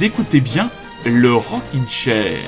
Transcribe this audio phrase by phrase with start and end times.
[0.00, 0.70] Écoutez bien
[1.06, 2.40] le Rockin' Chair.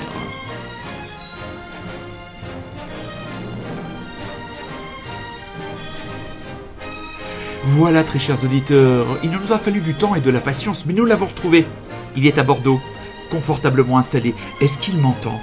[7.63, 10.93] Voilà, très chers auditeurs, il nous a fallu du temps et de la patience, mais
[10.93, 11.65] nous l'avons retrouvé.
[12.15, 12.81] Il est à Bordeaux,
[13.31, 14.35] confortablement installé.
[14.59, 15.39] Est-ce qu'il m'entend?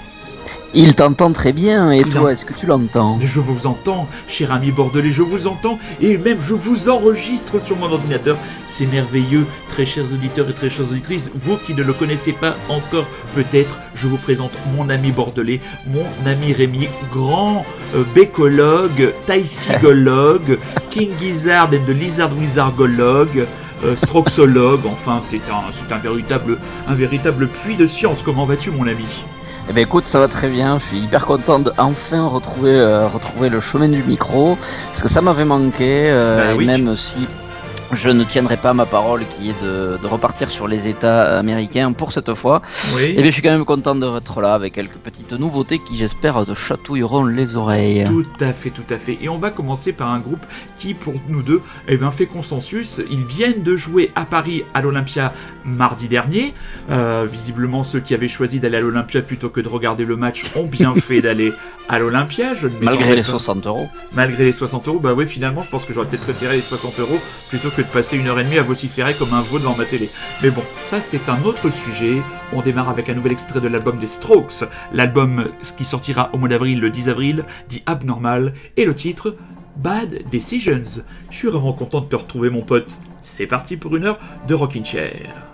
[0.74, 3.16] Il t'entend très bien, et Il toi, en- est-ce que tu l'entends?
[3.20, 7.60] Mais je vous entends, cher ami bordelais, je vous entends, et même je vous enregistre
[7.60, 8.36] sur mon ordinateur.
[8.66, 11.30] C'est merveilleux, très chers auditeurs et très chères auditrices.
[11.34, 16.04] Vous qui ne le connaissez pas encore, peut-être, je vous présente mon ami bordelais, mon
[16.26, 17.64] ami Rémi, grand
[17.94, 20.58] euh, bécologue, taïsigologue,
[20.90, 23.46] King Gizzard and the Lizard Wizardologue.
[23.84, 28.22] euh, stroxologue, enfin c'est un, un véritable, un véritable puits de science.
[28.22, 29.04] Comment vas-tu mon ami?
[29.68, 33.08] Eh ben écoute, ça va très bien, je suis hyper content de enfin retrouver, euh,
[33.08, 36.94] retrouver le chemin du micro, parce que ça m'avait manqué, euh, Bah et oui, même
[36.96, 37.26] si
[37.94, 41.92] je ne tiendrai pas ma parole qui est de, de repartir sur les États américains
[41.92, 42.62] pour cette fois,
[42.94, 43.02] Oui.
[43.10, 46.44] eh bien je suis quand même content d'être là avec quelques petites nouveautés qui j'espère
[46.46, 48.04] te chatouilleront les oreilles.
[48.06, 49.18] Tout à fait, tout à fait.
[49.22, 50.44] Et on va commencer par un groupe
[50.78, 53.00] qui, pour nous deux, eh ben, fait consensus.
[53.10, 55.32] Ils viennent de jouer à Paris à l'Olympia
[55.64, 56.54] mardi dernier.
[56.90, 60.42] Euh, visiblement, ceux qui avaient choisi d'aller à l'Olympia plutôt que de regarder le match
[60.56, 61.52] ont bien fait d'aller
[61.88, 62.52] à l'Olympia.
[62.80, 63.88] Malgré les pas- 60 euros.
[64.14, 66.98] Malgré les 60 euros, bah ouais, finalement, je pense que j'aurais peut-être préféré les 60
[67.00, 67.18] euros
[67.48, 70.08] plutôt que passer une heure et demie à vociférer comme un veau devant ma télé.
[70.42, 72.22] Mais bon, ça c'est un autre sujet.
[72.52, 76.48] On démarre avec un nouvel extrait de l'album des Strokes, l'album qui sortira au mois
[76.48, 79.36] d'avril, le 10 avril, dit Abnormal, et le titre
[79.76, 81.04] Bad Decisions.
[81.30, 82.98] Je suis vraiment content de te retrouver, mon pote.
[83.20, 85.53] C'est parti pour une heure de Rockin' Chair.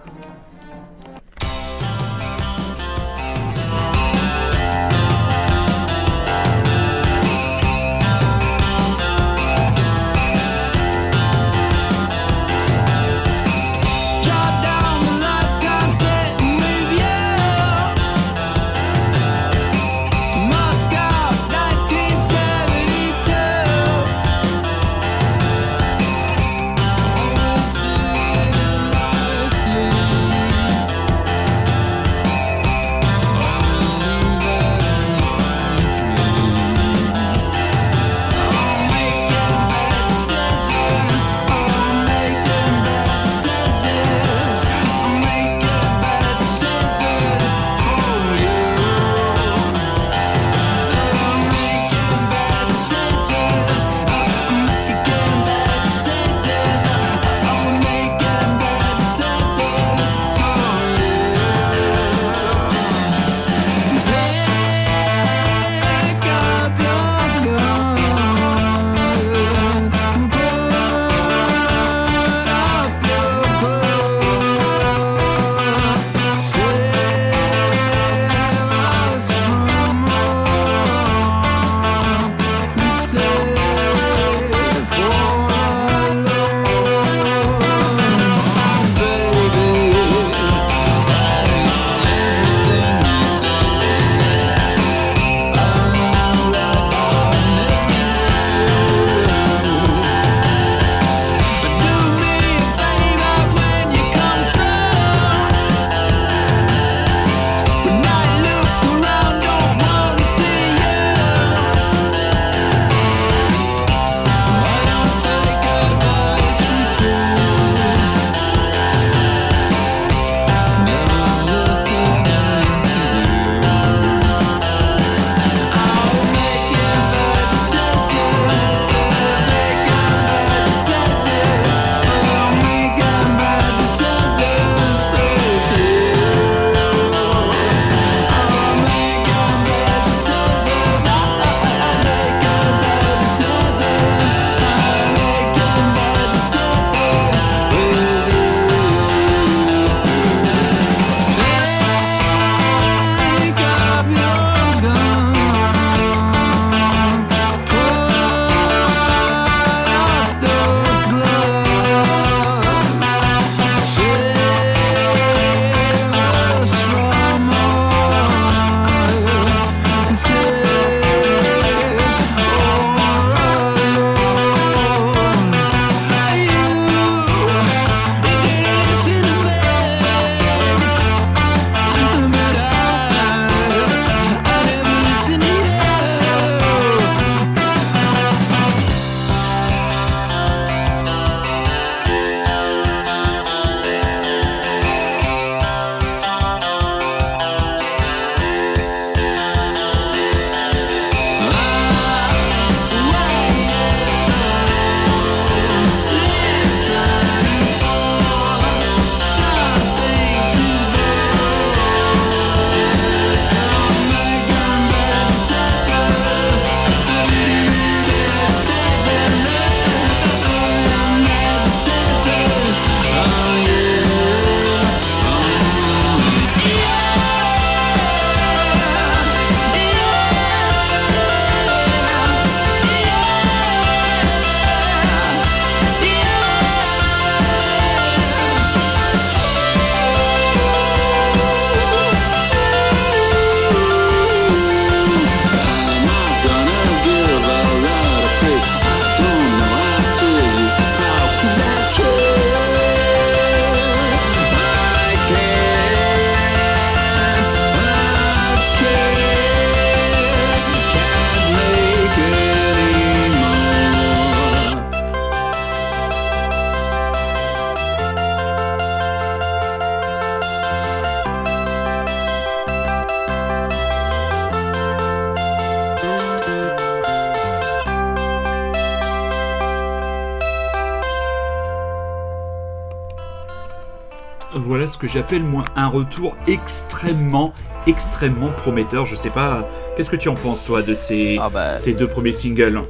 [285.12, 287.52] J'appelle moi un retour extrêmement,
[287.86, 289.04] extrêmement prometteur.
[289.04, 292.06] Je sais pas, qu'est-ce que tu en penses toi de ces, Ah bah, ces deux
[292.06, 292.80] premiers singles?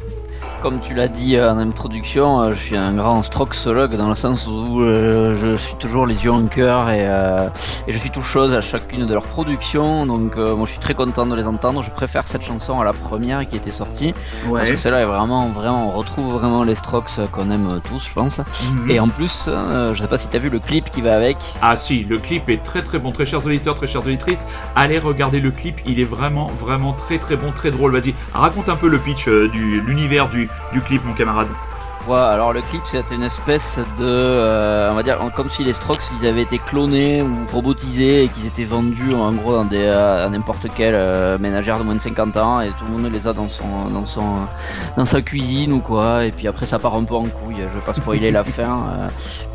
[0.63, 4.15] Comme tu l'as dit euh, en introduction, euh, je suis un grand stroxologue dans le
[4.15, 7.07] sens où euh, je suis toujours les yeux en cœur et,
[7.87, 10.05] et je suis tout chose à chacune de leurs productions.
[10.05, 11.83] Donc moi je suis très content de les entendre.
[11.83, 14.13] Je préfère cette chanson à la première qui était sortie
[14.49, 14.59] Ouais.
[14.61, 18.13] parce que celle-là est vraiment, vraiment, on retrouve vraiment les strokes qu'on aime tous, je
[18.13, 18.39] pense.
[18.39, 18.91] Mhm.
[18.91, 21.39] Et en plus, je sais pas si t'as vu le clip qui va avec.
[21.63, 24.47] Ah si, le clip est très très bon, très chers auditeurs, très chères auditrices.
[24.77, 27.93] Allez regarder le clip, il est vraiment vraiment très très bon, très drôle.
[27.93, 31.49] Vas-y, raconte un peu le pitch du l'univers du, du clip, mon camarade.
[32.09, 35.75] Ouais, alors le clip c'était une espèce de, euh, on va dire, comme si les
[35.75, 39.83] Strokes ils avaient été clonés ou robotisés et qu'ils étaient vendus en gros dans des,
[39.85, 43.13] euh, à n'importe quelle euh, ménagère de moins de 50 ans et tout le monde
[43.13, 44.25] les a dans son, dans son,
[44.97, 46.25] dans sa cuisine ou quoi.
[46.25, 47.57] Et puis après ça part un peu en couille.
[47.59, 49.09] Je vais pas spoiler la fin, euh,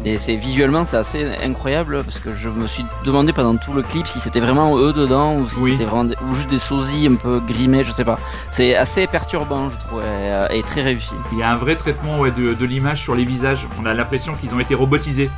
[0.03, 3.81] mais c'est visuellement c'est assez incroyable parce que je me suis demandé pendant tout le
[3.81, 5.71] clip si c'était vraiment eux dedans ou si Oui.
[5.71, 8.19] c'était vraiment des- ou juste des sosies un peu grimés, je sais pas.
[8.51, 11.15] C'est assez perturbant je trouve et, et très réussi.
[11.31, 13.67] Il y a un vrai traitement ouais, de, de l'image sur les visages.
[13.81, 15.29] On a l'impression qu'ils ont été robotisés.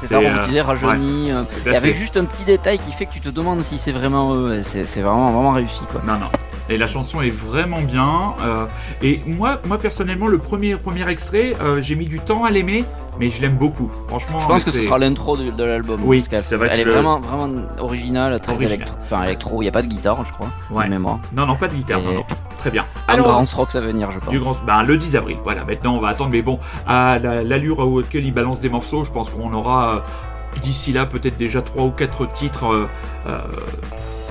[0.00, 3.12] C'est ça, C'est, robotisé, rajeuni, euh, et avec juste un petit détail qui fait que
[3.12, 4.62] tu te demandes si c'est vraiment eux.
[4.62, 6.02] C'est c'est vraiment, vraiment réussi quoi.
[6.06, 6.28] Non, non.
[6.68, 8.34] Et la chanson est vraiment bien.
[8.42, 8.66] euh,
[9.02, 12.84] et moi, moi personnellement, le premier, premier extrait, euh, j'ai mis du temps à l'aimer,
[13.20, 13.90] mais je l'aime beaucoup.
[14.08, 16.00] Franchement, Je pense que ce sera l'intro de, de l'album.
[16.04, 17.48] Oui, parce c'est vrai Elle est le- vraiment, vraiment
[17.78, 18.74] originale, très Original.
[18.74, 18.96] électro.
[19.02, 20.88] Enfin, électro, il n'y a pas de guitare, je crois, Ouais.
[20.88, 21.20] mémoire.
[21.32, 22.00] Non, non, pas de guitare.
[22.02, 22.24] Non, Et- non.
[22.58, 22.84] Très bien.
[23.06, 24.30] Un grand rock à venir, je pense.
[24.30, 25.36] Du grand, ben, le 10 avril.
[25.44, 26.30] Voilà, maintenant on va attendre.
[26.32, 29.98] Mais bon, à la- l'allure laquelle il balance des morceaux, je pense qu'on aura euh,
[30.62, 32.64] d'ici là peut-être déjà 3 ou 4 titres
[33.28, 33.38] euh,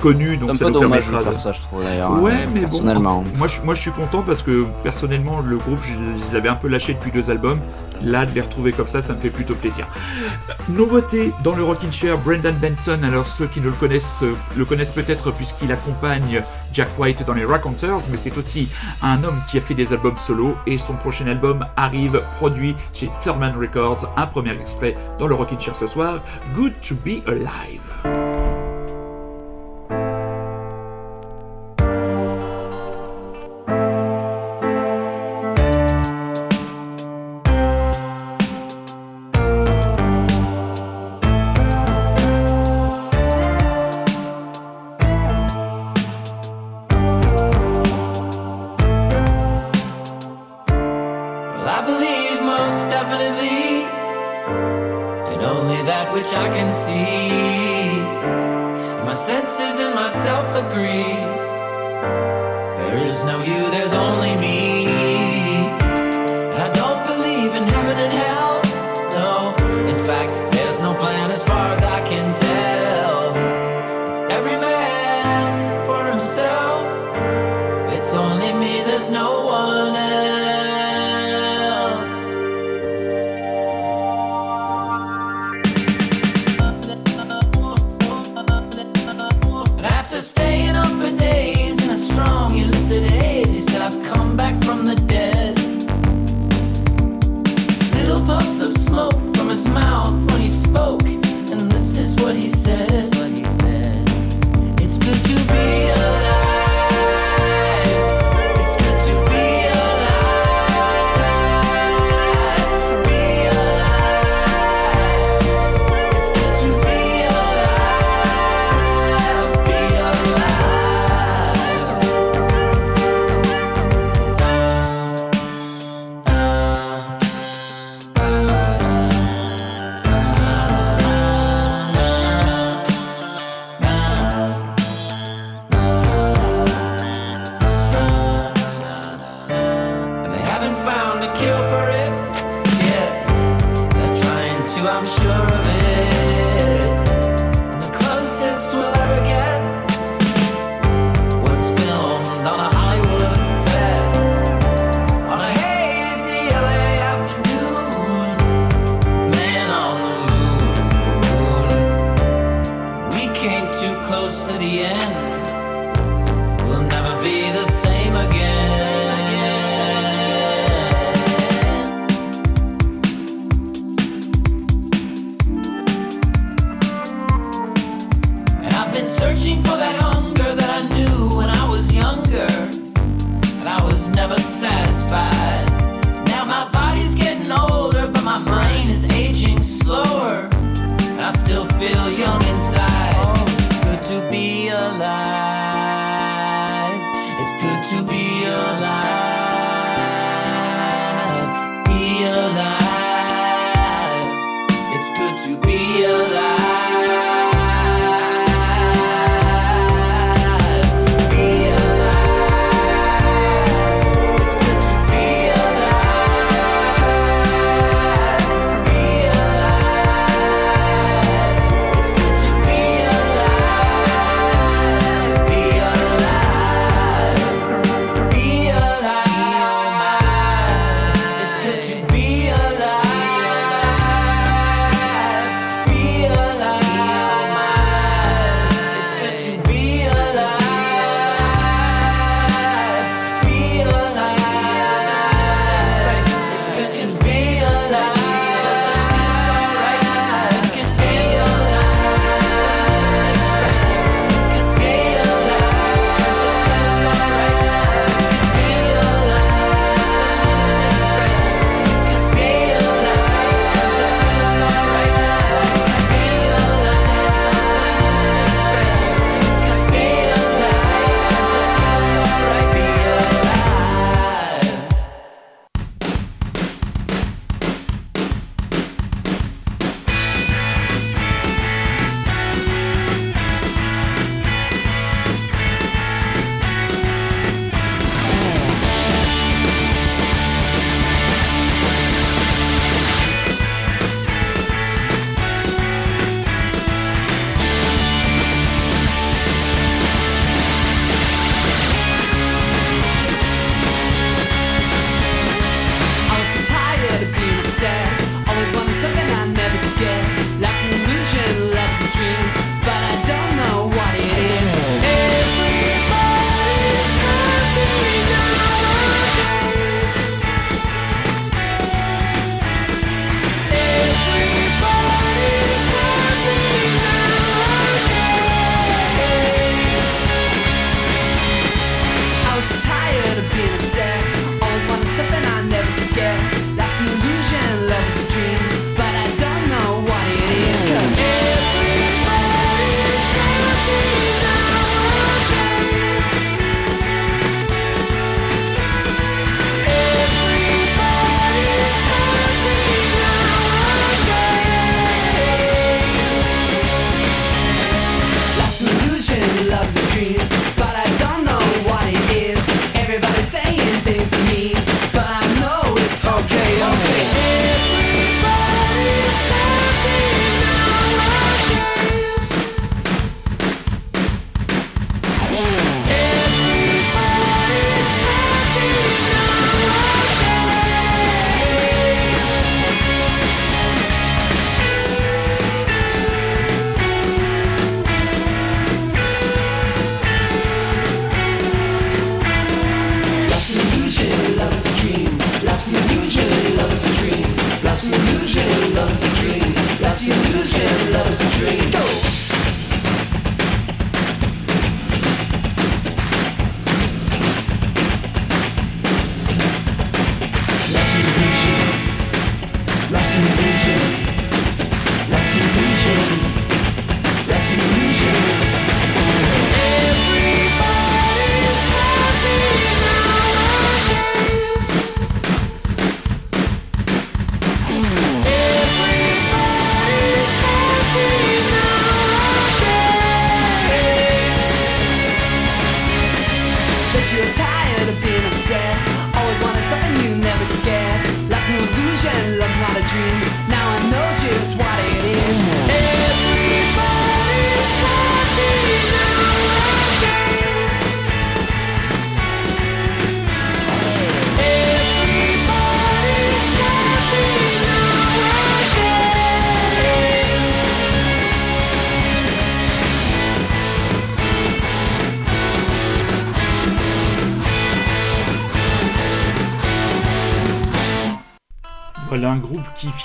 [0.00, 0.36] connus.
[0.36, 2.20] Donc C'est un ça peu nous dommage de faire ça, je trouve d'ailleurs.
[2.22, 3.24] Ouais, euh, mais bon, personnellement.
[3.38, 6.48] moi je, moi je suis content parce que personnellement le groupe je, je les avais
[6.48, 7.60] un peu lâchés depuis deux albums.
[8.02, 9.86] Là de les retrouver comme ça, ça me fait plutôt plaisir.
[10.68, 12.98] Nouveauté dans le Rockin' Chair, Brendan Benson.
[13.02, 14.22] Alors ceux qui ne le connaissent
[14.54, 16.42] le connaissent peut-être puisqu'il accompagne
[16.74, 18.68] Jack White dans les Raconteurs, mais c'est aussi
[19.02, 23.10] un homme qui a fait des albums solo et son prochain album arrive produit chez
[23.22, 24.12] Thurman Records.
[24.18, 26.18] Un premier extrait dans le Rockin' Chair ce soir,
[26.54, 28.65] Good to Be Alive.
[51.86, 53.84] Believe most definitely
[55.32, 58.00] in only that which I can see.
[59.04, 61.16] My senses and myself agree.
[62.80, 64.75] There is no you, there's only me.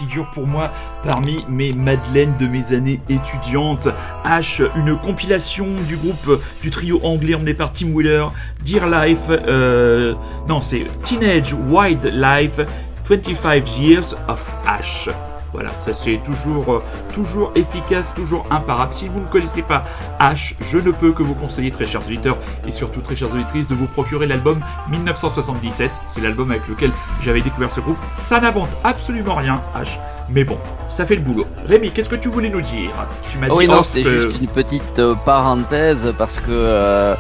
[0.02, 0.72] Figure pour moi
[1.04, 3.88] parmi mes madeleines de mes années étudiantes.
[4.26, 8.26] H, une compilation du groupe du trio anglais emmené par Tim Wheeler,
[8.66, 10.14] Dear Life, euh,
[10.48, 12.62] non c'est Teenage Wildlife,
[13.06, 15.10] 25 Years of Ash.
[15.54, 18.94] Voilà, ça c'est toujours, euh, toujours efficace, toujours imparable.
[18.94, 19.82] Si vous ne connaissez pas
[20.20, 23.68] H, je ne peux que vous conseiller, très chers auditeurs et surtout très chères auditrices,
[23.68, 25.92] de vous procurer l'album 1977.
[26.06, 26.92] C'est l'album avec lequel
[27.22, 27.98] j'avais découvert ce groupe.
[28.16, 30.58] Ça n'invente absolument rien, H, mais bon,
[30.90, 31.46] ça fait le boulot.
[31.68, 32.92] Rémi, qu'est-ce que tu voulais nous dire?
[33.30, 37.16] Tu m'as dit oui, non, c'était que- juste une petite euh, parenthèse parce que euh,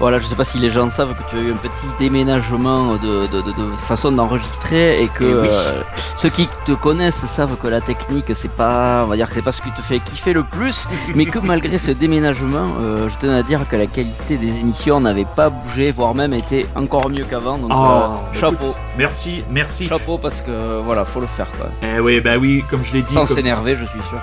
[0.00, 2.94] voilà, je sais pas si les gens savent que tu as eu un petit déménagement
[2.96, 5.48] de, de, de- de façon d'enregistrer et que Eh oui.
[5.50, 5.82] euh,
[6.16, 9.42] ceux qui te connaissent savent que la technique c'est pas, on va dire que c'est
[9.42, 13.16] pas ce qui te fait kiffer le plus, mais que malgré ce déménagement, euh, je
[13.18, 17.08] tenais à dire que la qualité des émissions n'avait pas bougé, voire même été encore
[17.10, 17.58] mieux qu'avant.
[17.58, 19.84] Donc Oh, chapeau, écoute, merci, merci.
[19.84, 21.66] chapeau parce que voilà, faut le faire quoi.
[21.82, 23.12] Eh oui, bah oui, comme je l'ai dit.
[23.12, 24.18] Sans comme- s'énerver, je suis sûr.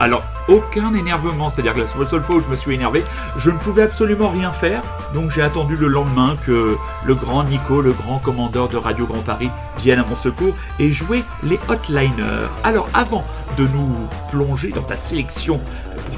[0.00, 3.04] Alors, aucun énervement, c'est-à-dire que la seule fois où je me suis énervé,
[3.36, 4.82] je ne pouvais absolument rien faire,
[5.14, 9.22] donc j'ai attendu le lendemain que le grand Nico, le grand commandeur de Radio Grand
[9.22, 12.48] Paris, vienne à mon secours et jouer les Hotliners.
[12.64, 13.24] Alors, avant
[13.56, 15.60] de nous plonger dans ta sélection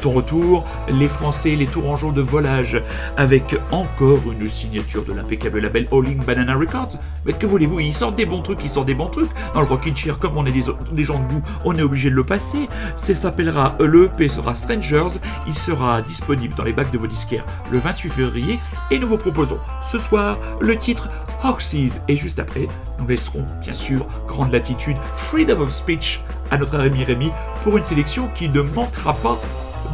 [0.00, 2.82] ton retour, les Français, les Tourangeaux de volage,
[3.16, 6.98] avec encore une signature de l'impeccable label All In Banana Records.
[7.26, 9.30] Mais que voulez-vous, ils sortent des bons trucs, ils sortent des bons trucs.
[9.54, 12.14] Dans le Rockin' Chair, comme on est des, gens de goût, on est obligé de
[12.14, 12.68] le passer.
[12.96, 17.44] Ça s'appellera, le EP sera Strangers, il sera disponible dans les bacs de vos disquaires
[17.70, 18.58] le 28 février,
[18.90, 21.08] et nous vous proposons ce soir le titre
[21.42, 26.78] Horses, et juste après, nous laisserons, bien sûr, grande latitude, Freedom of Speech à notre
[26.78, 27.32] ami Rémi
[27.62, 29.40] pour une sélection qui ne manquera pas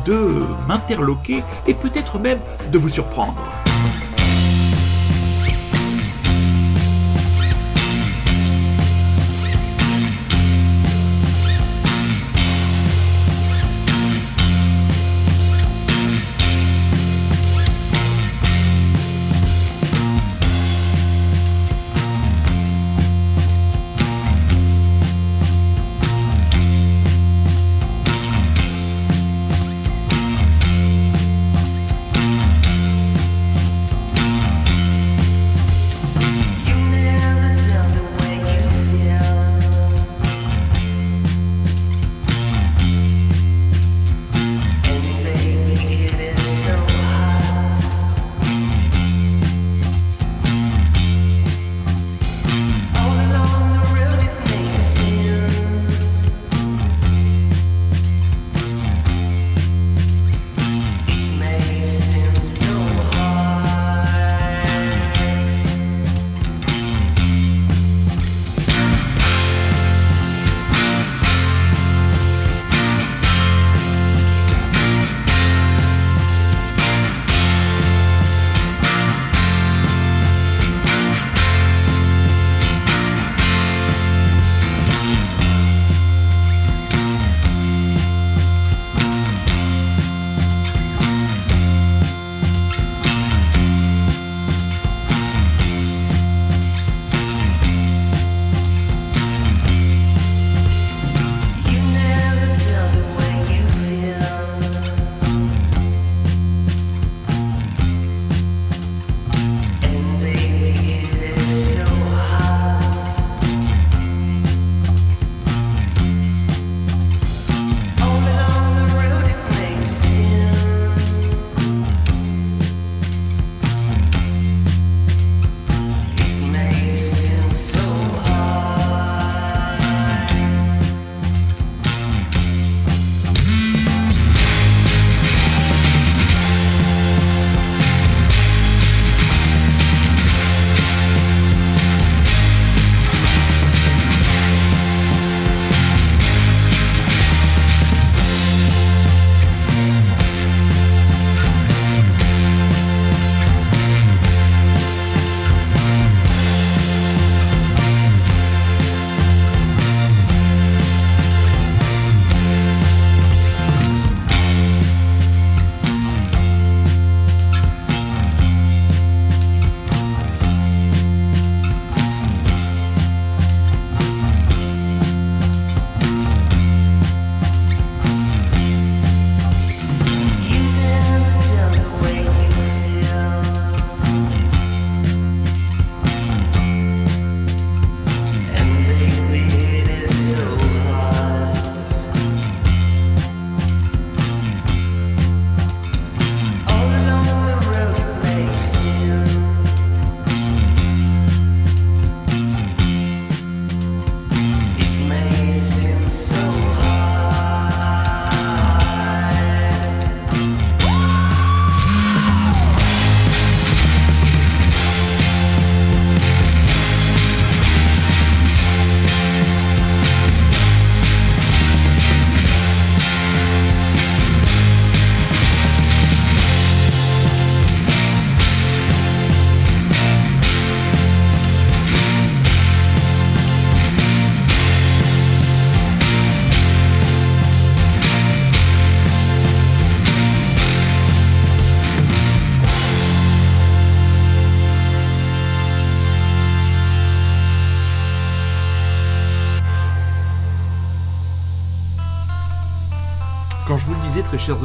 [0.07, 2.39] de m'interloquer et peut-être même
[2.73, 3.43] de vous surprendre.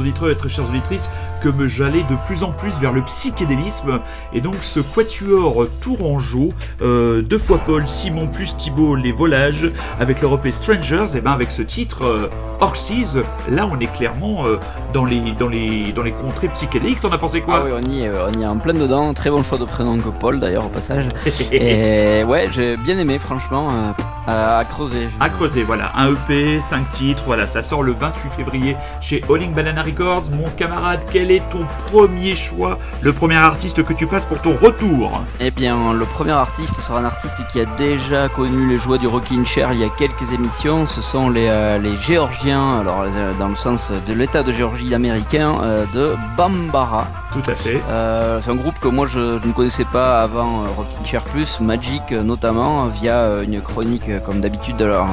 [0.02, 1.08] Auditeurs et très chères auditrices,
[1.42, 4.00] que j'allais de plus en plus vers le psychédélisme.
[4.32, 10.20] Et donc ce quatuor tourangeau, euh, deux fois Paul, Simon plus Thibault, les volages, avec
[10.20, 12.28] l'Europe et Strangers, et ben avec ce titre, euh,
[12.62, 13.06] Orsies,
[13.48, 14.58] là on est clairement euh,
[14.92, 17.00] dans, les, dans, les, dans les contrées psychédéliques.
[17.00, 17.62] T'en as pensé quoi?
[17.62, 19.12] Ah oui, on y, est, on y est en plein dedans.
[19.14, 21.08] Très bon choix de prénom que Paul, d'ailleurs, au passage.
[21.52, 23.92] Et ouais, j'ai bien aimé, franchement, euh,
[24.28, 25.08] à, à creuser.
[25.18, 29.52] À creuser, voilà, un EP, 5 titres, voilà, ça sort le 28 février chez Alling
[29.52, 30.30] Banana Records.
[30.32, 34.56] Mon camarade, quel est ton premier choix, le premier artiste que tu passes pour ton
[34.62, 35.20] retour?
[35.40, 39.08] Eh bien, le premier artiste sera un artiste qui a déjà connu les joies du
[39.08, 40.86] Rockin' Chair il y a quelques émissions.
[40.86, 44.94] Ce sont les, euh, les Géorgiens, alors euh, dans le sens de l'État de Géorgie
[44.94, 47.21] américain, euh, de Bambara.
[47.32, 47.80] Tout à fait.
[47.88, 51.24] Euh, c'est un groupe que moi je, je ne connaissais pas avant euh, Rockin' Chair
[51.24, 55.06] Plus, Magic euh, notamment, via euh, une chronique comme d'habitude de leur,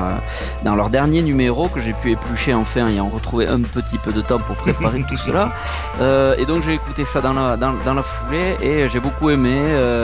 [0.63, 4.11] dans leur dernier numéro que j'ai pu éplucher enfin et en retrouver un petit peu
[4.11, 5.49] de temps pour préparer tout cela.
[6.37, 9.57] Et donc j'ai écouté ça dans la, dans, dans la foulée et j'ai beaucoup aimé,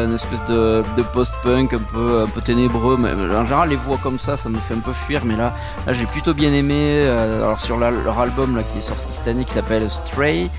[0.04, 2.95] une espèce de, de post-punk un peu, un peu ténébreux.
[2.97, 5.54] Mais en général les voix comme ça, ça me fait un peu fuir, mais là,
[5.86, 7.06] là j'ai plutôt bien aimé.
[7.08, 10.49] alors sur la- leur album là, qui est sorti cette année qui s'appelle Stray,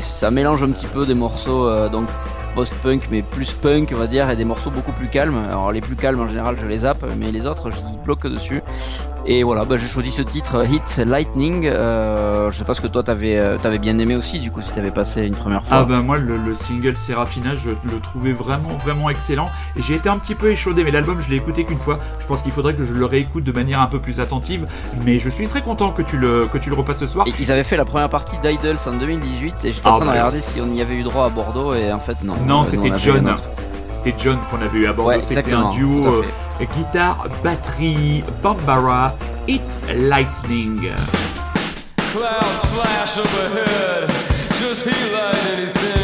[0.00, 2.08] ça mélange un petit peu des morceaux euh, donc
[2.54, 5.36] post-punk mais plus punk on va dire et des morceaux beaucoup plus calmes.
[5.48, 8.62] Alors les plus calmes en général je les zappe mais les autres j'y bloque dessus.
[9.26, 11.66] Et voilà bah, j'ai choisi ce titre euh, Hit Lightning.
[11.66, 14.60] Euh, je sais pas ce que toi t'avais euh, t'avais bien aimé aussi du coup
[14.60, 15.78] si t'avais passé une première fois.
[15.78, 19.94] Ah ben moi le, le single Serafina je le trouvais vraiment vraiment excellent et j'ai
[19.94, 22.52] été un petit peu échaudé mais l'album je l'ai écouté qu'une fois je pense qu'il
[22.52, 24.64] faudrait que je le réécoute de manière un peu plus attentive
[25.04, 27.32] mais je suis très content que tu le, que tu le repasses ce soir Et
[27.38, 30.04] ils avaient fait la première partie d'Idols en 2018 et j'étais en Ah, train de
[30.06, 32.36] bah, regarder si on y avait eu droit à Bordeaux et en fait non.
[32.46, 33.36] non c'était John.
[33.90, 35.10] C'était John qu'on avait eu à Bordeaux.
[35.10, 36.22] Ouais, c'était un duo euh,
[36.76, 39.14] guitare batterie Bambara
[39.48, 40.90] Hit Lightning.
[42.12, 44.10] Clouds flash overhead,
[44.58, 45.99] just he light and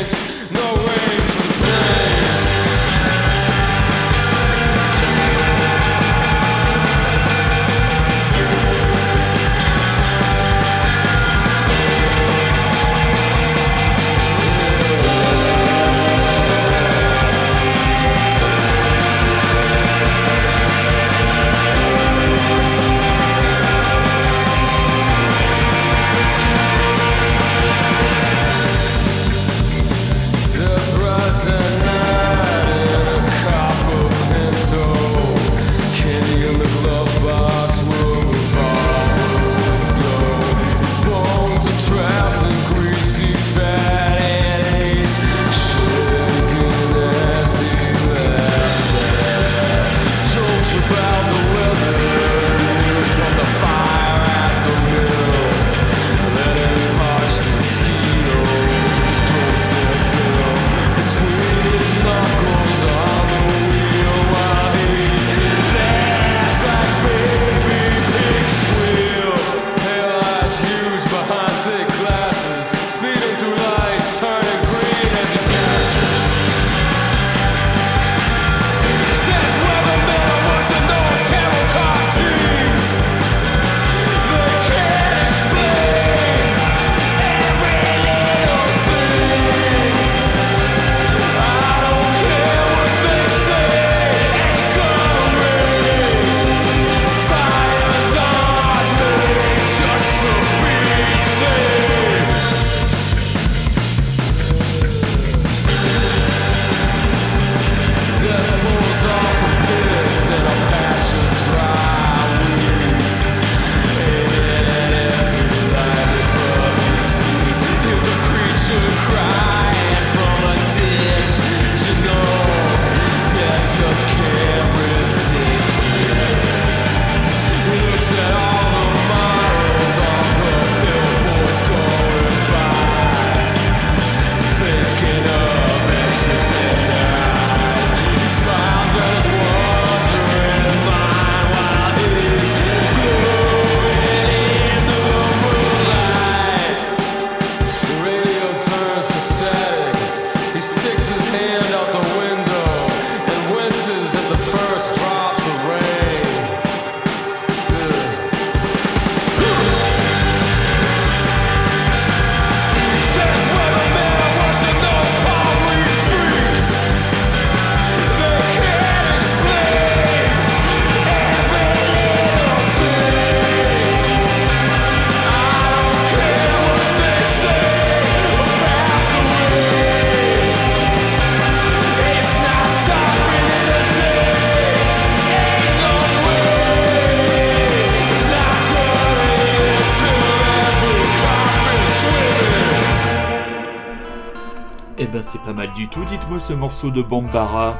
[195.76, 197.76] du tout, dites-moi ce morceau de Bambara.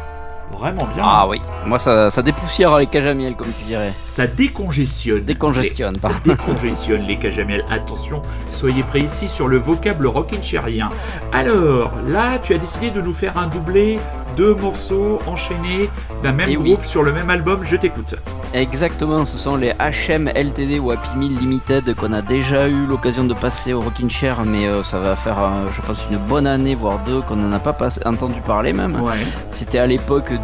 [0.52, 1.02] Vraiment bien.
[1.04, 3.92] Ah oui, moi ça, ça dépoussière les cages à miel, comme tu dirais.
[4.08, 5.24] Ça décongestionne.
[5.24, 7.64] Décongestionne, Les- Ça décongestionne les cages à miel.
[7.68, 10.90] Attention, soyez prêts ici sur le vocable rockinchérien.
[11.32, 13.98] Alors, là, tu as décidé de nous faire un doublé,
[14.36, 15.90] deux morceaux enchaînés
[16.22, 16.70] d'un même Eh oui.
[16.74, 17.64] groupe sur le même album.
[17.64, 18.14] Je t'écoute.
[18.56, 23.24] Exactement, ce sont les HM LTD ou Happy Meal Limited qu'on a déjà eu l'occasion
[23.24, 26.46] de passer au Rockin' Chair, mais euh, ça va faire, euh, je pense, une bonne
[26.46, 28.98] année, voire deux, qu'on n'en a pas passé- entendu parler même.
[29.02, 29.12] Ouais.
[29.50, 30.38] C'était à l'époque du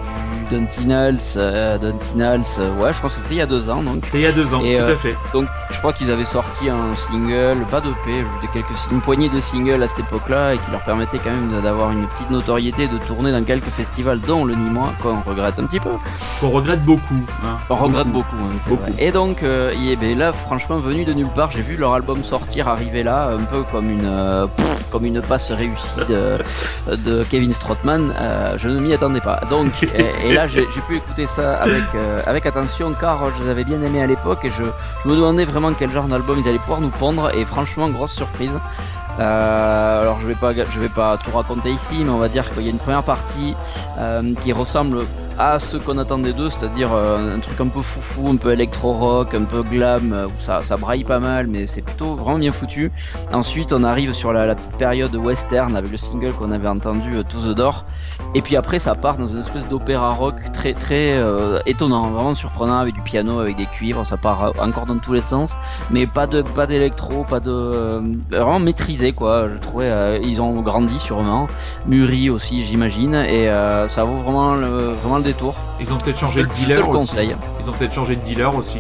[0.59, 4.05] Duntinals, euh, Duntinals, euh, ouais, je pense que c'était il y a deux ans, donc.
[4.05, 5.17] C'était il y a deux ans, Et, tout à fait.
[5.33, 9.41] Donc, je crois qu'ils avaient sorti un single, pas de P, quelques, une poignée de
[9.41, 12.99] singles à cette époque-là, et qui leur permettait quand même d'avoir une petite notoriété, de
[12.99, 15.91] tourner dans quelques festivals, dont le Nîmois, qu'on regrette un petit peu.
[16.41, 17.25] Qu'on regrette beaucoup.
[17.45, 17.57] hein.
[17.71, 18.83] On regrette beaucoup, hein, c'est Beaucoup.
[18.83, 18.93] vrai.
[18.99, 22.69] Et donc, euh, ben là, franchement, venu de nulle part, j'ai vu leur album sortir,
[22.69, 26.39] arriver là, un peu comme une, euh, pff, comme une passe réussie de,
[26.97, 28.15] de Kevin Strootman.
[28.19, 29.41] Euh, je ne m'y attendais pas.
[29.51, 31.85] Donc, et, et là, j'ai j'ai pu écouter ça avec,
[32.27, 34.65] avec attention, car je les avais bien aimés à l'époque, et je,
[35.03, 38.13] je me demandais vraiment quel genre d'album ils allaient pouvoir nous pondre, et franchement, grosse
[38.13, 38.59] surprise.
[39.19, 42.51] Euh, alors je vais pas je vais pas tout raconter ici mais on va dire
[42.51, 43.55] qu'il y a une première partie
[43.99, 45.05] euh, qui ressemble
[45.39, 49.35] à ce qu'on attendait d'eux, c'est-à-dire euh, un truc un peu foufou, un peu électro-rock,
[49.35, 52.93] un peu glam, euh, ça, ça braille pas mal, mais c'est plutôt vraiment bien foutu.
[53.33, 57.23] Ensuite, on arrive sur la, petite période western avec le single qu'on avait entendu, euh,
[57.23, 57.85] To the Door.
[58.35, 61.21] Et puis après, ça part dans une espèce d'opéra rock très très
[61.67, 65.23] étonnant, vraiment surprenant, avec du piano, avec des cuivres, ça part encore dans tous les
[65.23, 65.57] sens,
[65.91, 69.49] mais pas de pas d'électro, pas de vraiment maîtrisé quoi.
[69.49, 71.49] Je trouvais ils ont grandi sûrement,
[71.87, 73.51] mûri aussi j'imagine, et
[73.89, 75.55] ça vaut vraiment le vraiment détour.
[75.81, 77.17] Ils ont peut-être changé de dealer le aussi.
[77.61, 78.79] Ils ont peut-être changé de dealer aussi.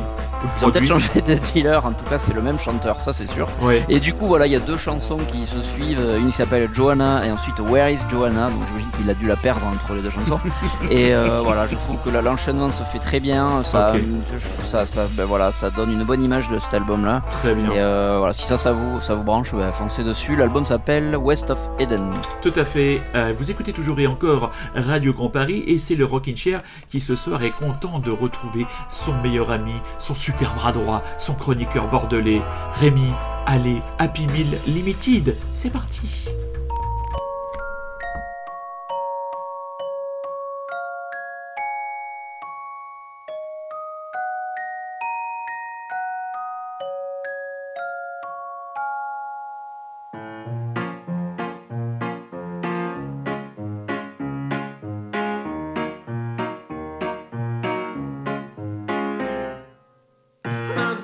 [0.58, 3.30] Ils ont peut-être changé de dealer, en tout cas c'est le même chanteur, ça c'est
[3.30, 3.48] sûr.
[3.60, 3.84] Ouais.
[3.88, 6.68] Et du coup voilà, il y a deux chansons qui se suivent, une qui s'appelle
[6.72, 10.02] Joanna et ensuite Where is Joanna, donc j'imagine qu'il a dû la perdre entre les
[10.02, 10.40] deux chansons.
[10.90, 13.94] et euh, voilà, je trouve que l'enchaînement se fait très bien, ça,
[14.62, 17.22] ça, ben voilà, ça donne une bonne image de cet album là.
[17.30, 17.70] Très bien.
[17.70, 20.36] Et euh, voilà, si ça, ça vous, ça vous branche, ben, foncez dessus.
[20.36, 22.10] L'album s'appelle West of Eden.
[22.40, 23.02] Tout à fait.
[23.14, 27.00] Euh, vous écoutez toujours et encore Radio Grand Paris et c'est le Rockin' Chair qui
[27.00, 31.88] ce soir est content de retrouver son meilleur ami, son super bras droit, son chroniqueur
[31.88, 32.42] bordelais,
[32.72, 33.12] Rémi.
[33.46, 36.28] Allez, Happy Meal Limited, c'est parti.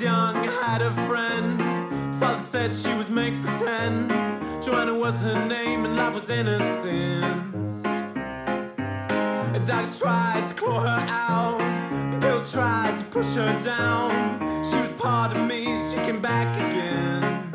[0.00, 2.14] Young, had a friend.
[2.16, 4.11] Father said she was make pretend.
[4.62, 7.88] Joanna was her name, and life was innocence.
[9.68, 11.58] Dogs tried to claw her out.
[12.11, 14.64] The pills tried to push her down.
[14.64, 15.76] She was part of me.
[15.90, 17.47] She came back again.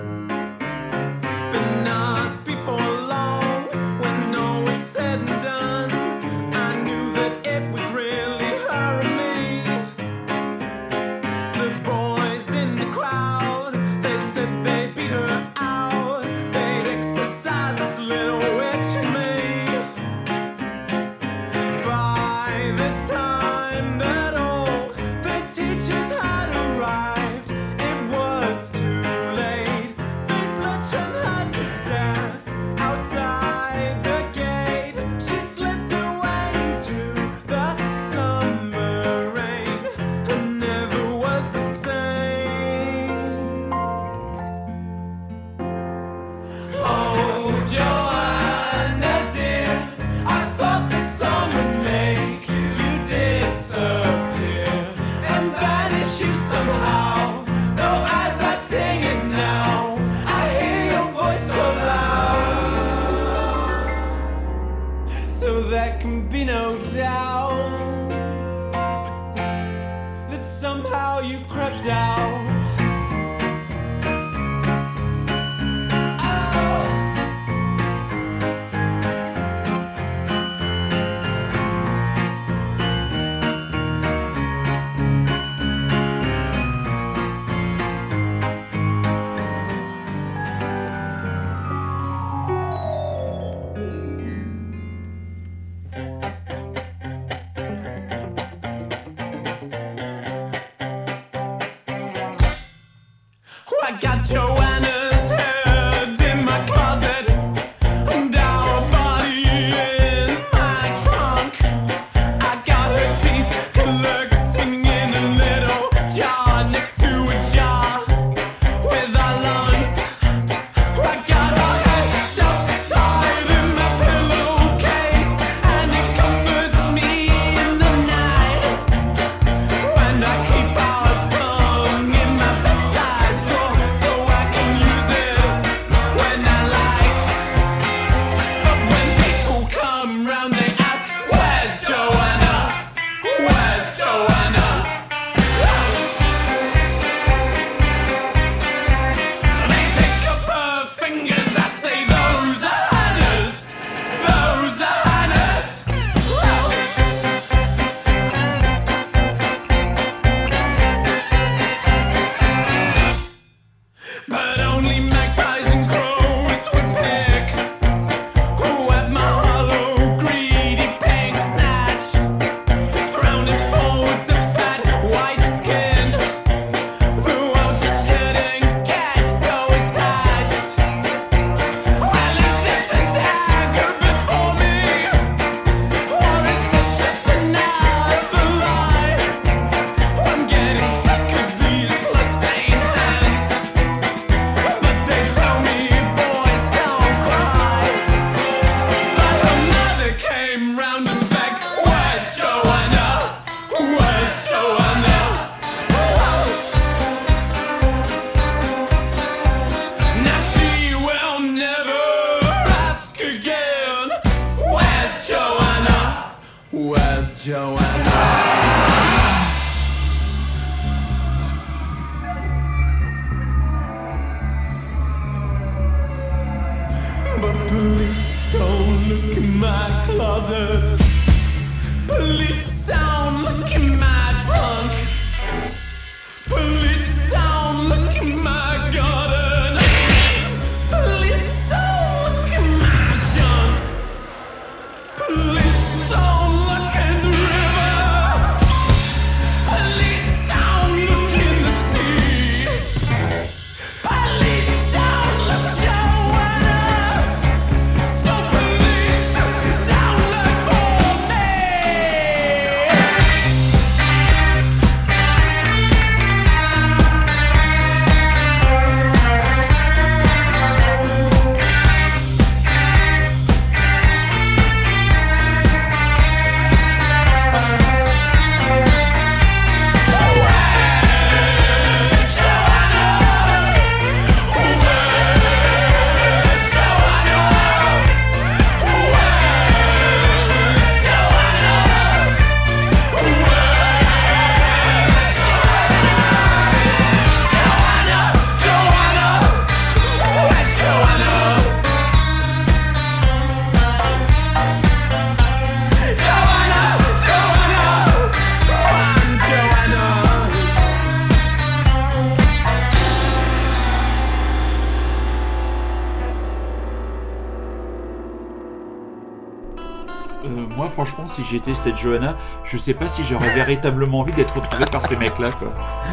[320.94, 325.02] Franchement, si j'étais cette Johanna, je sais pas si j'aurais véritablement envie d'être retrouvé par
[325.02, 325.70] ces mecs-là, quoi.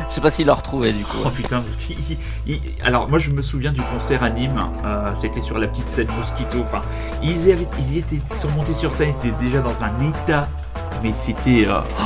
[0.09, 1.19] Je sais pas s'il l'a retrouvé du coup.
[1.25, 5.11] Oh putain, parce qu'il- il- alors moi je me souviens du concert à Nîmes, euh,
[5.15, 6.81] c'était sur la petite scène Mosquito, enfin
[7.23, 10.49] ils, avaient, ils étaient, ils sont montés sur scène, ils étaient déjà dans un état,
[11.03, 11.67] mais c'était...
[11.69, 12.03] euh, oh,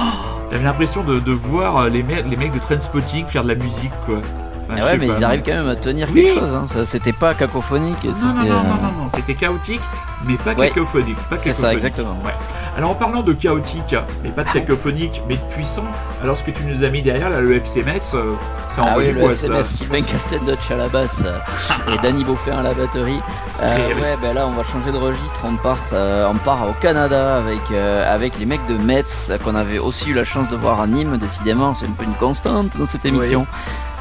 [0.51, 3.55] T'avais l'impression de, de voir euh, les, mecs, les mecs de Trainspotting faire de la
[3.55, 4.17] musique quoi.
[4.19, 4.25] Enfin,
[4.71, 6.25] Ah je ouais, sais mais pas, ils arrivent quand même à tenir Oui.
[6.25, 6.55] quelque chose.
[6.55, 6.67] Hein.
[6.69, 8.03] Ça, C'était pas cacophonique.
[8.05, 8.49] Non, non, C'était.
[8.49, 9.81] non, euh, non, non, non, c'était chaotique,
[10.27, 10.69] mais pas Ouais.
[10.69, 11.17] cacophonique.
[11.29, 12.17] Pas C'est ça, exactement.
[12.25, 12.33] Ouais.
[12.77, 15.85] Alors en parlant de chaotique, mais pas de cacophonique, mais de puissant,
[16.23, 18.35] alors ce que tu nous as mis derrière, là, le FCMS, euh,
[18.69, 21.99] ça Ah oui, envoyait le quoi SMS, ça Sylvain Castel-Dutch à la basse euh, et
[21.99, 23.21] Danny Beaufin à la batterie.
[23.63, 24.01] Euh, Eh oui.
[24.01, 25.41] ouais, ben là, on va changer de registre.
[25.45, 29.79] On part, euh, on part au Canada avec, avec les mecs de Metz qu'on avait
[29.79, 31.17] aussi eu la chance de voir à Nîmes.
[31.19, 33.47] Décidément, c'est un peu une constante dans cette émission.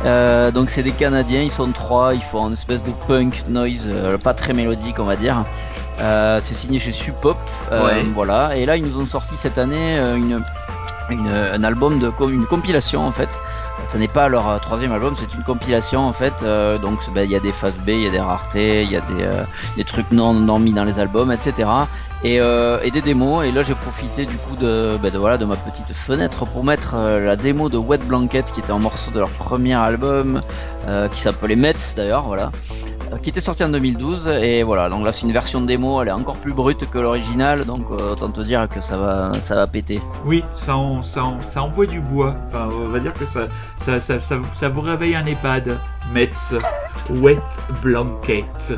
[0.04, 2.14] Donc, c'est des Canadiens, ils sont trois.
[2.16, 3.90] Ils font une espèce de punk noise,
[4.24, 5.46] pas très mélodique, on va dire.
[6.02, 7.38] Euh, c'est signé chez Supop.
[7.72, 8.04] Euh, Ouais.
[8.14, 8.56] Voilà.
[8.58, 10.44] Et là, ils nous ont sorti cette année euh, une,
[11.10, 13.40] une- un album de une compilation en fait.
[13.86, 16.34] Ce n'est pas leur euh, troisième album, c'est une compilation en fait.
[16.44, 18.92] euh, donc ben, il y a des phases B, il y a des raretés, il
[18.92, 19.44] y a des, euh,
[19.78, 21.70] des trucs non, non mis dans les albums, etc.
[22.24, 23.46] Et, euh, et des démos.
[23.46, 26.96] Et là j'ai profité du coup de, de, voilà, de ma petite fenêtre pour mettre
[26.96, 30.40] euh, la démo de Wet Blanket qui était un morceau de leur premier album
[30.88, 32.24] euh, qui s'appelait Metz d'ailleurs.
[32.24, 32.52] Voilà.
[33.22, 36.12] qui était sorti en 2012 et voilà donc là c'est une version démo elle est
[36.12, 39.68] encore plus brute que l'original donc euh, autant te dire que ça va ça va
[39.68, 42.36] péter Oui, ça, ça, ça envoie du bois.
[42.48, 43.42] Enfin, on va dire que ça,
[43.78, 45.78] ça, ça, ça, vous réveille un EHPAD.
[46.12, 46.56] Metz,
[47.10, 47.40] Wet
[47.82, 48.74] Blanket.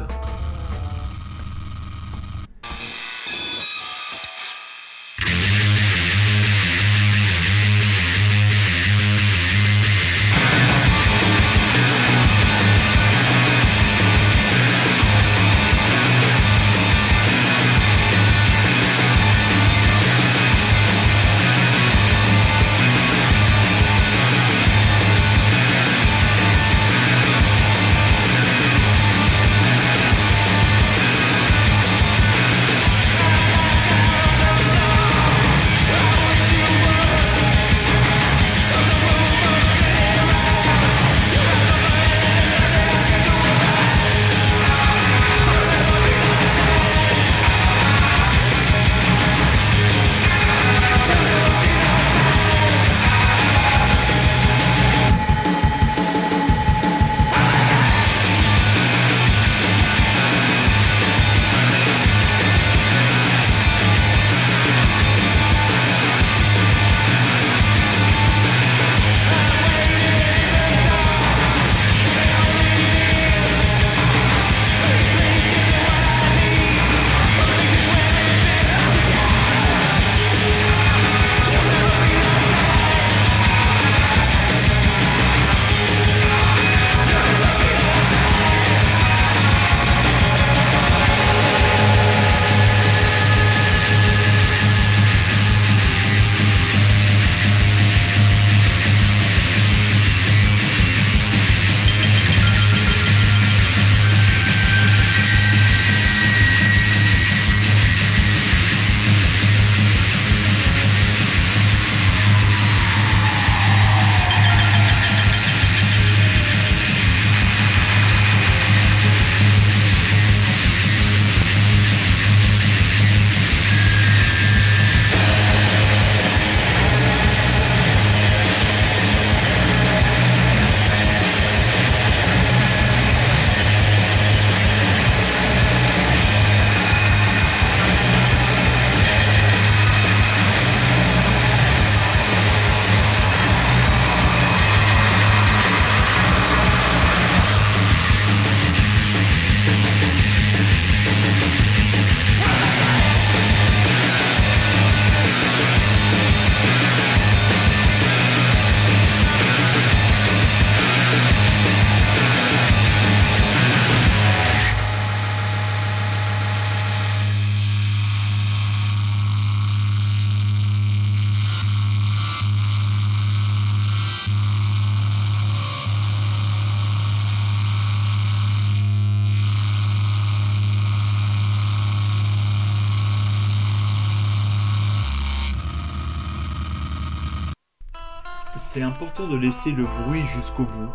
[189.24, 190.92] De laisser le bruit jusqu'au bout.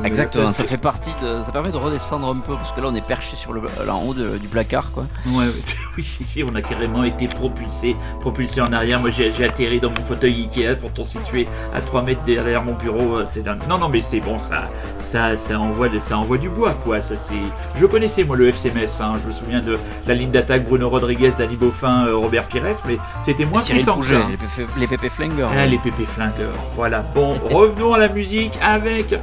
[0.00, 1.42] Mets Exactement, ça fait partie de.
[1.42, 3.94] Ça permet de redescendre un peu parce que là on est perché sur le là,
[3.94, 5.04] en haut de- du placard quoi.
[5.26, 5.44] Ouais,
[5.98, 9.00] oui, on a carrément été propulsé, propulsé en arrière.
[9.00, 13.18] Moi, j'ai atterri dans mon fauteuil Ikea, pourtant situé à 3 mètres derrière mon bureau.
[13.18, 13.24] euh.
[13.68, 14.68] Non, non, mais c'est bon, ça,
[15.00, 17.00] ça, ça envoie, de, ça envoie du bois, quoi.
[17.00, 17.34] Ça, c'est.
[17.76, 19.00] Je connaissais moi le FCMS.
[19.00, 19.14] Hein.
[19.22, 22.98] Je me souviens de la ligne d'attaque Bruno Rodriguez, Danny Beaufin, euh, Robert Pires, mais
[23.22, 24.26] c'était moins puissant que ça.
[24.76, 25.50] les pépé flingueurs.
[25.56, 26.54] Ah, les pépés flingueurs.
[26.74, 27.00] Voilà.
[27.14, 29.14] Bon, revenons à la musique avec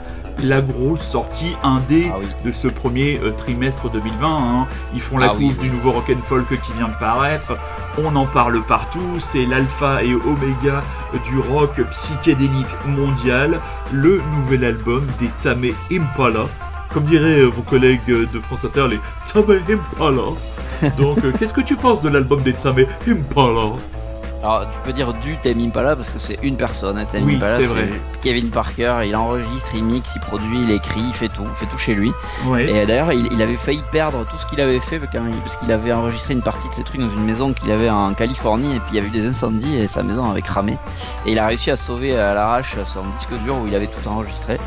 [0.43, 2.27] la grosse sortie indé Ah oui.
[2.45, 4.27] de ce premier euh, trimestre 2020.
[4.27, 4.67] hein.
[4.93, 5.55] Ils font la Ah couve oui.
[5.59, 7.57] du nouveau rock and folk qui vient de paraître.
[7.97, 8.99] On en parle partout.
[9.19, 10.83] C'est l'alpha et oméga
[11.25, 13.59] du rock psychédélique mondial.
[13.91, 16.47] Le nouvel album des Tame Impala.
[16.93, 18.99] Comme diraient euh, vos collègues euh, de France Inter, les
[19.31, 20.21] Tame Impala.
[20.97, 23.73] Donc, euh, qu'est-ce que tu penses de l'album des Tame Impala?
[24.43, 26.97] Alors tu peux dire du Tame Impala parce que c'est une personne.
[26.97, 27.89] hein, Tame Oui, Impala, c'est vrai.
[28.21, 31.65] Kevin Parker, il enregistre, il mixe, il produit, il écrit, il fait tout, il fait
[31.65, 32.11] tout chez lui.
[32.45, 32.69] Ouais.
[32.69, 35.91] Et d'ailleurs, il, il avait failli perdre tout ce qu'il avait fait parce qu'il avait
[35.91, 38.89] enregistré une partie de ses trucs dans une maison qu'il avait en Californie et puis
[38.93, 40.77] il y a eu des incendies et sa maison avait cramé.
[41.25, 44.07] Et il a réussi à sauver à l'arrache son disque dur où il avait tout
[44.07, 44.59] enregistré.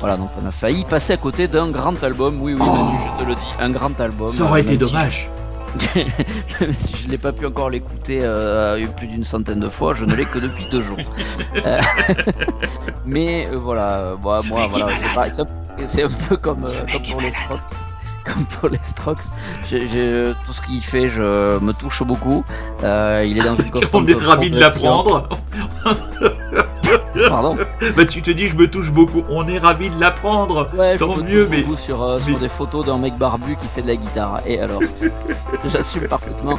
[0.00, 2.36] Voilà, donc on a failli passer à côté d'un grand album.
[2.42, 4.28] Oui, oui, Manu, je te le dis, un grand album.
[4.28, 5.30] Ça aurait Euh, été dommage.
[6.72, 10.14] Si je n'ai pas pu encore l'écouter euh, plus d'une centaine de fois, je ne
[10.14, 10.98] l'ai que depuis deux jours.
[11.66, 11.78] Euh,
[13.06, 17.02] mais euh, voilà, euh, moi, Ce moi est voilà, c'est un- peu comme, euh, comme
[17.02, 17.32] pour les.
[17.32, 17.60] Strokes.
[18.24, 19.18] comme pour les Strokes.
[19.64, 22.44] J'ai- j'ai- tout ce qu'il fait, je me touche beaucoup.
[22.82, 25.28] Euh, il est dans une constante On est ravis de l'apprendre.
[27.28, 27.56] Pardon.
[27.96, 29.22] Bah tu te dis je me touche beaucoup.
[29.28, 30.68] On est ravis de l'apprendre.
[30.76, 33.16] Ouais, je Tant me mieux, touche mais- beaucoup sur, euh, sur des photos d'un mec
[33.16, 34.40] barbu qui fait de la guitare.
[34.46, 34.80] Et alors,
[35.64, 36.58] j'assume parfaitement.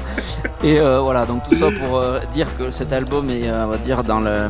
[0.63, 3.77] Et euh, voilà, donc tout ça pour euh, dire que cet album est, on va
[3.77, 4.47] dire, dans le.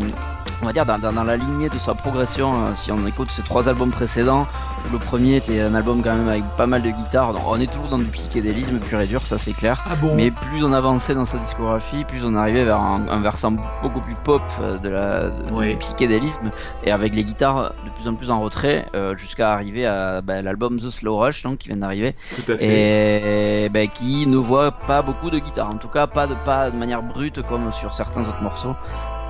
[0.62, 3.30] On va dire dans, dans- dans la lignée de sa progression, euh, si on écoute
[3.30, 4.48] ses trois albums précédents,
[4.92, 7.68] le premier était un album quand même avec pas mal de guitares, donc on est
[7.72, 9.84] toujours dans du psychédélisme pur et dur, ça c'est clair.
[9.86, 10.16] Ah bon?
[10.16, 14.00] Mais plus on avançait dans sa discographie, plus on arrivait vers un, un versant beaucoup
[14.02, 16.52] plus pop euh, de la de- psychédélisme.
[16.84, 20.42] Et avec les guitares de plus en plus en retrait euh, jusqu'à arriver à bah,
[20.42, 22.16] l'album The Slow Rush donc qui vient d'arriver.
[22.62, 26.72] Et bah, qui ne voit pas beaucoup de guitare, en tout cas pas de pas
[26.72, 28.76] de manière brute comme sur certains autres morceaux.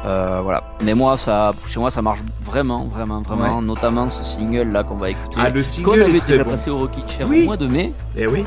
[0.06, 0.64] Euh, voilà.
[0.82, 4.96] Mais moi ça chez moi ça marche vraiment vraiment vraiment notamment ce single là qu'on
[4.96, 5.38] va écouter.
[5.40, 6.52] Ah le qu'on single avait est très déjà bon.
[6.52, 7.42] passé au Rocky Chair Oui.
[7.42, 7.92] au mois de mai.
[8.16, 8.46] Eh oui.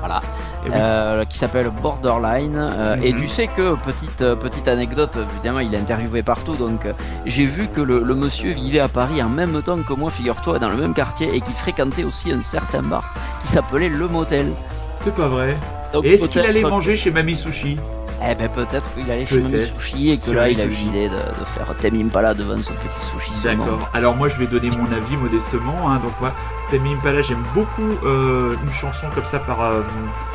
[0.00, 0.22] Voilà.
[0.64, 0.74] Eh oui.
[0.76, 2.56] Euh, qui s'appelle Borderline.
[2.56, 3.18] euh, Et Mhm.
[3.20, 6.86] tu sais que, petite, petite anecdote, évidemment, il est interviewé partout, donc
[7.26, 10.60] j'ai vu que le, le monsieur vivait à Paris en même temps que moi, figure-toi,
[10.60, 14.52] dans le même quartier, et qu'il fréquentait aussi un certain bar qui s'appelait Le Motel.
[14.94, 15.56] C'est pas vrai.
[16.04, 17.78] Et est-ce qu'il allait manger chez Mamie Sushi?
[18.20, 19.60] Eh ben peut-être qu'il allait chez Mamie.
[19.60, 22.72] Sushi et que là, il a eu l'idée de, de faire Tame Impala devant son
[22.74, 23.30] petit sushi.
[23.44, 23.88] D'accord.
[23.94, 25.90] Alors moi je vais donner mon avis modestement.
[25.90, 26.00] hein.
[26.02, 26.32] Donc moi,
[26.70, 29.82] Tame Impala, j'aime beaucoup euh, une chanson comme ça par euh,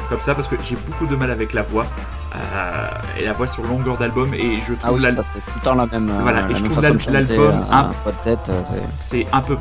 [0.10, 1.86] comme ça parce que j'ai beaucoup de mal avec la voix
[2.36, 2.88] Euh,
[3.20, 5.52] et la voix sur longueur d'album et je trouve Ah oui, l'al- ça c'est tout
[5.56, 6.82] le temps la même, Voilà, et la je trouve
[7.14, 7.92] l'album un-
[8.72, 9.58] c'est un peu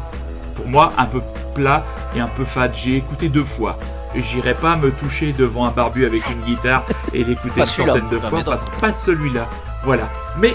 [0.55, 1.21] pour moi un peu
[1.55, 1.85] plat
[2.17, 2.73] et un peu fade.
[2.75, 3.77] J'ai écouté deux fois.
[4.15, 8.19] J'irai pas me toucher devant un barbu avec une guitare et l'écouter une centaine de
[8.19, 8.43] fois.
[8.81, 9.49] pas celui-là.
[9.85, 10.09] Voilà.
[10.39, 10.55] Mais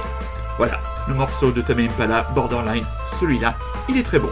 [0.57, 3.55] voilà, le morceau de Tame Impala, Borderline, celui-là,
[3.89, 4.29] il est très bon.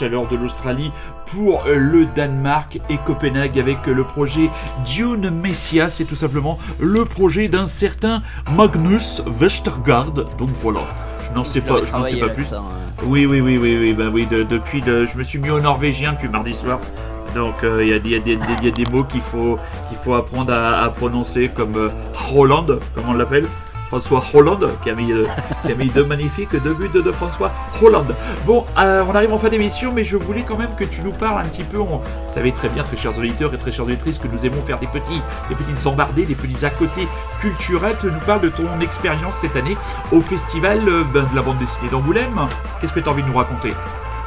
[0.00, 0.90] Chaleur de l'Australie
[1.26, 4.48] pour le Danemark et Copenhague avec le projet
[4.86, 5.90] Dune Messia.
[5.90, 10.12] C'est tout simplement le projet d'un certain Magnus Westergaard.
[10.38, 10.80] Donc voilà,
[11.28, 12.44] je n'en sais pas, je n'en sais pas plus.
[12.44, 12.90] ça, hein.
[13.04, 16.12] Oui, oui, oui, oui, oui, bah oui, de- depuis, je me suis mis au norvégien
[16.14, 16.78] depuis mardi soir.
[17.34, 20.52] Donc euh, il y, a des- y y a mots qu'il faut, qu'il faut apprendre
[20.52, 23.46] à, à prononcer comme euh, Roland, comme on l'appelle.
[23.90, 25.26] François Hollande, qui a mis, euh,
[25.66, 27.50] qui a deux magnifiques deux buts de, François
[27.82, 28.14] Hollande.
[28.46, 31.10] Bon, euh, on arrive en fin d'émission, mais je voulais quand même que tu nous
[31.10, 31.78] parles un petit peu.
[31.78, 34.78] vous savez très bien, très chers auditeurs et très chères auditrices, que nous aimons faire
[34.78, 37.08] des petits, des petites embardées, des petits à côté
[37.40, 37.96] culturels.
[38.00, 39.76] Tu nous parles de ton expérience cette année
[40.12, 42.46] au festival euh, ben, de la bande dessinée d'Angoulême.
[42.80, 43.72] Qu'est-ce que tu as envie de nous raconter?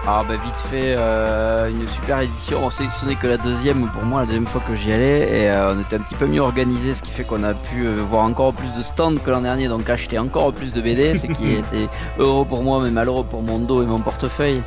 [0.05, 2.65] Alors bah vite fait, euh, une super édition.
[2.65, 4.91] On sait que ce n'est que la deuxième pour moi, la deuxième fois que j'y
[4.91, 7.53] allais, et euh, on était un petit peu mieux organisé, ce qui fait qu'on a
[7.53, 10.81] pu euh, voir encore plus de stands que l'an dernier, donc acheter encore plus de
[10.81, 11.87] BD, ce qui était
[12.19, 14.61] heureux pour moi, mais malheureux pour mon dos et mon portefeuille.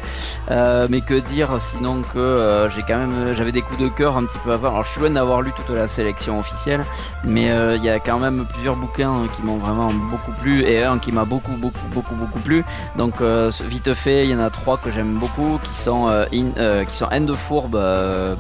[0.49, 4.39] Mais que dire sinon que j'ai quand même, j'avais des coups de cœur un petit
[4.39, 4.69] peu avant.
[4.69, 6.85] Alors je suis loin d'avoir lu toute la sélection officielle,
[7.25, 10.83] mais il y a quand même plusieurs bouquins euh, qui m'ont vraiment beaucoup plu et
[10.83, 12.65] un qui m'a beaucoup beaucoup beaucoup beaucoup plu.
[12.97, 15.26] Donc vite fait, il y en a trois que j'aime beaucoup,
[15.63, 17.75] qui sont euh, in, euh, qui sont End de Fourbe.
[17.77, 18.35] euh,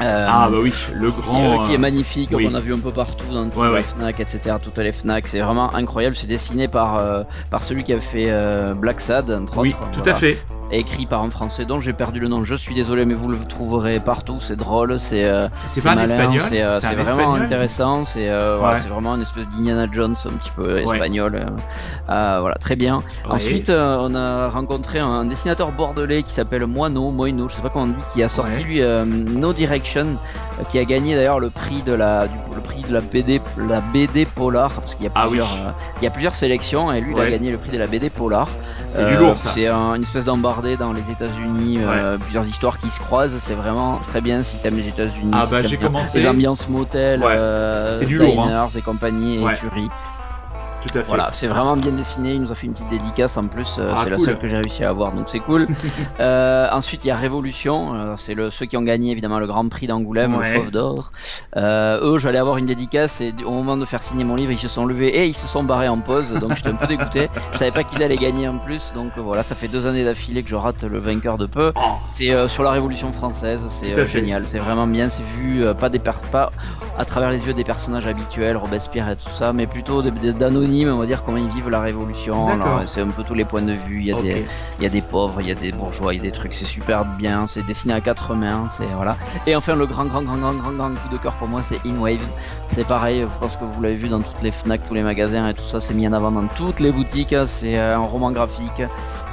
[0.00, 1.62] Ah bah oui, le qui, grand.
[1.62, 2.46] euh, qui est magnifique, oui.
[2.46, 3.82] qu'on a vu un peu partout dans toutes Ouais, les ouais.
[3.82, 4.56] Fnac, etc.
[4.62, 6.14] Toutes les Fnac, c'est vraiment incroyable.
[6.14, 8.30] C'est dessiné par euh, par celui qui a fait
[8.74, 9.90] Black Sad, entre oui, autres.
[9.92, 10.16] tout voilà.
[10.16, 10.38] à fait.
[10.72, 12.42] Écrit par un Français dont j'ai perdu le nom.
[12.42, 14.38] Je suis désolé, mais vous le trouverez partout.
[14.40, 18.04] C'est drôle, c'est euh, C'est malin, espagnol c'est euh, C'est c'est un vraiment espagnol intéressant.
[18.04, 21.46] C'est euh, voilà, c'est vraiment une espèce d'Indiana Jones un petit peu espagnol.
[22.08, 22.96] voilà, très bien.
[23.26, 23.34] Ouais.
[23.34, 27.84] Ensuite, on a rencontré un dessinateur bordelais qui s'appelle Moino, Moino, je sais pas comment
[27.84, 30.16] on dit, qui a sorti lui No Direction,
[30.68, 33.80] qui a gagné d'ailleurs le prix de la du- le prix de la BD la
[33.80, 35.38] BD Polar parce qu'il y a Ah oui.
[35.38, 37.86] plusieurs il y a plusieurs sélections et lui il a gagné le prix de la
[37.86, 38.48] BD Polar.
[38.88, 39.50] c'est du lourd ça.
[39.50, 40.24] C'est un- une espèce
[40.76, 43.36] dans les États-Unis, euh, plusieurs histoires qui se croisent.
[43.38, 45.30] C'est vraiment très bien si t'aimes les États-Unis.
[45.34, 46.18] Ah si bah, j'ai commencé.
[46.20, 47.26] Les ambiances motel, Ouais.
[47.36, 48.68] euh, C'est du lourd, hein.
[48.74, 49.52] et compagnie et Ouais.
[49.54, 49.88] tueries.
[50.86, 51.08] Tout à fait.
[51.08, 52.34] Voilà, c'est vraiment bien dessiné.
[52.34, 53.76] Il nous a fait une petite dédicace en plus.
[53.78, 55.66] euh, Ah, c'est la seule que j'ai réussi à avoir, donc c'est cool.
[56.20, 57.94] Euh, ensuite, il y a Révolution.
[57.94, 60.52] euh, c'est le, ceux qui ont gagné évidemment le Grand Prix d'Angoulême, Ouais.
[60.54, 61.12] le Fauve d'Or.
[61.56, 64.58] Euh, eux, j'allais avoir une dédicace et au moment de faire signer mon livre, ils
[64.58, 66.32] se sont levés et ils se sont barrés en pause.
[66.34, 67.28] Donc j'étais un peu dégoûté.
[67.52, 68.92] Je savais pas qu'ils allaient gagner en plus.
[68.94, 71.72] Donc voilà, ça fait deux années d'affilée que je rate le vainqueur de peu.
[71.74, 75.88] Oh, C'est euh, sur la Révolution française, c'est génial, c'est vraiment bien, c'est vu pas
[75.88, 76.50] des pas
[76.98, 80.32] à travers les yeux des personnages habituels, Robespierre et tout ça, mais plutôt des- des-
[80.84, 82.48] on va dire comment ils vivent la Révolution.
[82.86, 84.00] C'est un peu tous les points de vue.
[84.00, 84.44] Il y a des
[84.78, 86.54] il y a des pauvres, il y a des bourgeois, il y a des trucs,
[86.54, 89.16] c'est super bien, c'est dessiné à quatre mains, c'est voilà.
[89.46, 91.78] Et enfin le grand grand grand grand grand grand coup de cœur pour moi c'est
[91.86, 92.30] In Waves.
[92.66, 95.48] C'est pareil, je pense que vous l'avez vu dans toutes les Fnac, tous les magasins
[95.48, 97.34] et tout ça, c'est mis en avant dans toutes les boutiques.
[97.44, 98.82] C'est euh, un roman graphique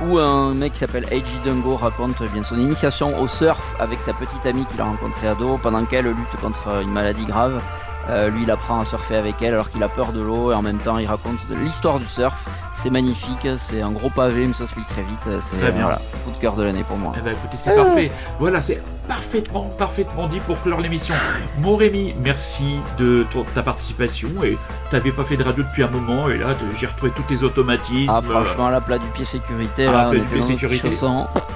[0.06, 4.14] où un mec qui s'appelle Eiji Dungo raconte bien son initiation au surf avec sa
[4.14, 7.62] petite amie qu'il a rencontrée ado pendant qu'elle lutte contre une maladie grave.
[8.10, 10.56] Euh, lui, il apprend à surfer avec elle alors qu'il a peur de l'eau et
[10.56, 12.48] en même temps, il raconte l'histoire du surf.
[12.74, 15.40] C'est magnifique, c'est un gros pavé, mais ça se lit très vite.
[15.40, 15.84] C'est Très bien.
[15.84, 17.14] voilà, coup de cœur de l'année pour moi.
[17.18, 18.12] Eh ben écoutez, c'est parfait.
[18.40, 21.16] Voilà, c'est parfaitement, parfaitement dit pour clore l'émission.
[21.60, 24.30] Mon Rémi, merci de ton- ta participation.
[24.44, 24.58] Et
[24.90, 28.14] t'avais pas fait de radio depuis un moment, et là, j'ai retrouvé tous tes automatismes.
[28.14, 30.90] Ah, franchement, la plat du pied sécurité, Ah, là, plat on du était dans sécurité.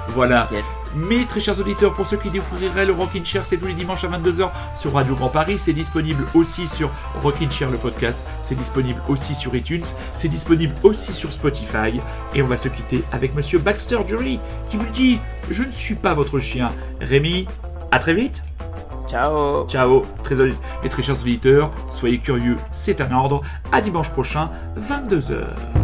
[0.10, 0.48] Voilà.
[0.96, 4.04] Mais très chers auditeurs, pour ceux qui découvriraient le Rockin' Chair, c'est tous les dimanches
[4.04, 5.60] à 22h sur Radio Grand Paris.
[5.60, 6.90] C'est disponible aussi sur
[7.22, 8.22] Rockin' Chair le podcast.
[8.42, 9.86] C'est disponible aussi sur iTunes.
[10.14, 12.00] C'est disponible aussi sur Spotify.
[12.34, 15.20] Et on va se quitter avec Monsieur Baxter Dury qui vous dit
[15.50, 16.72] Je ne suis pas votre chien.
[17.02, 17.48] Rémi,
[17.92, 18.44] à très vite.
[19.08, 20.36] Ciao Ciao, très,
[20.84, 23.42] et très chers auditeurs, soyez curieux, c'est un ordre.
[23.72, 25.77] À dimanche prochain, 22h.